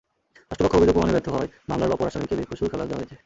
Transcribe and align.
রাষ্ট্রপক্ষ 0.49 0.75
অভিযোগ 0.79 0.93
প্রমাণে 0.95 1.13
ব্যর্থ 1.15 1.27
হওয়ায় 1.33 1.51
মামলার 1.69 1.93
অপর 1.95 2.09
আসামিকে 2.09 2.35
বেকসুর 2.37 2.71
খালাস 2.73 2.87
দেওয়া 2.89 2.99
হয়েছে। 3.01 3.15